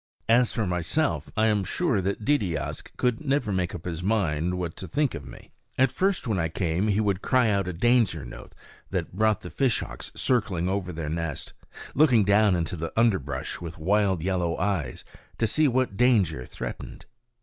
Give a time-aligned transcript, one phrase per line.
[0.27, 4.75] As for myself, I am sure that Deedeeaskh could never make up his mind what
[4.77, 5.51] to think of me.
[5.77, 8.55] At first, when I came, he would cry out a danger note
[8.89, 11.53] that brought the fishhawks circling over their nest,
[11.93, 15.05] looking down into the underbrush with wild yellow eyes
[15.37, 17.05] to see what danger threatened.